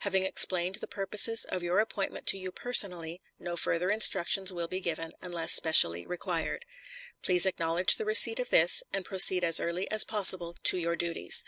[0.00, 4.80] Having explained the purposes of your appointment to you personally, no further instructions will be
[4.80, 6.64] given unless specially required.
[7.22, 11.44] Please acknowledge the receipt of this, and proceed as early as possible to your duties.